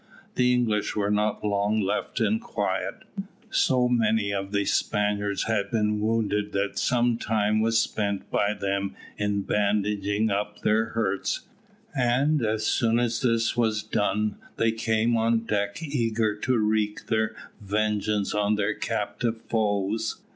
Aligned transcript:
The 0.33 0.51
English 0.51 0.95
were 0.95 1.11
not 1.11 1.43
long 1.45 1.79
left 1.79 2.19
in 2.19 2.39
quiet. 2.39 3.03
So 3.51 3.87
many 3.87 4.33
of 4.33 4.51
the 4.51 4.65
Spaniards 4.65 5.43
had 5.43 5.69
been 5.69 5.99
wounded 6.01 6.53
that 6.53 6.79
some 6.79 7.19
time 7.19 7.59
was 7.61 7.79
spent 7.79 8.27
by 8.31 8.55
them 8.55 8.95
in 9.19 9.43
bandaging 9.43 10.31
up 10.31 10.61
their 10.63 10.85
hurts, 10.85 11.41
and 11.95 12.43
as 12.43 12.65
soon 12.65 12.97
as 12.97 13.21
this 13.21 13.55
was 13.55 13.83
done 13.83 14.37
they 14.57 14.71
came 14.71 15.15
on 15.17 15.45
deck 15.45 15.83
eager 15.83 16.35
to 16.35 16.57
wreak 16.57 17.05
their 17.05 17.35
vengeance 17.61 18.33
on 18.33 18.55
their 18.55 18.73
captive 18.73 19.43
foes. 19.49 20.19